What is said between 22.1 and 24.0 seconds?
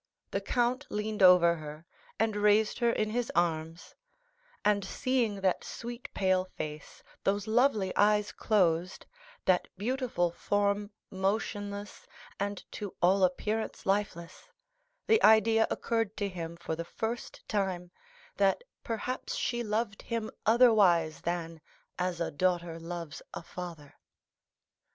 a daughter loves a father.